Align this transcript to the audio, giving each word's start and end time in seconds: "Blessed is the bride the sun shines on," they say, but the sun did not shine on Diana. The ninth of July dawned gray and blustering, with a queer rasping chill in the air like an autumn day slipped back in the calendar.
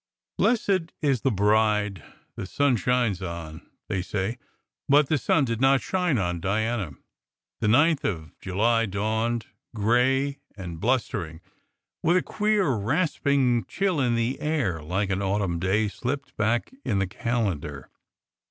"Blessed 0.39 0.93
is 1.03 1.21
the 1.21 1.29
bride 1.29 2.03
the 2.35 2.47
sun 2.47 2.75
shines 2.75 3.21
on," 3.21 3.69
they 3.87 4.01
say, 4.01 4.39
but 4.89 5.09
the 5.09 5.17
sun 5.19 5.45
did 5.45 5.61
not 5.61 5.79
shine 5.79 6.17
on 6.17 6.39
Diana. 6.39 6.93
The 7.59 7.67
ninth 7.67 8.03
of 8.03 8.31
July 8.39 8.87
dawned 8.87 9.45
gray 9.75 10.39
and 10.57 10.79
blustering, 10.79 11.39
with 12.01 12.17
a 12.17 12.23
queer 12.23 12.71
rasping 12.73 13.63
chill 13.65 14.01
in 14.01 14.15
the 14.15 14.39
air 14.39 14.81
like 14.81 15.11
an 15.11 15.21
autumn 15.21 15.59
day 15.59 15.87
slipped 15.87 16.35
back 16.35 16.73
in 16.83 16.97
the 16.97 17.05
calendar. 17.05 17.91